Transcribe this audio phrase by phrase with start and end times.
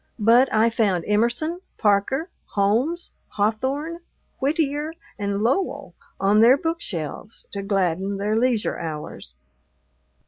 [0.17, 3.99] But I found Emerson, Parker, Holmes, Hawthorne,
[4.39, 9.35] Whittier, and Lowell on their bookshelves to gladden their leisure hours.